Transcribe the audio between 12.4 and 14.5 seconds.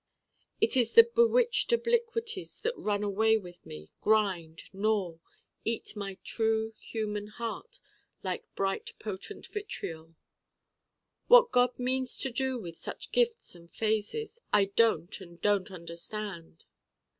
with such gifts and phases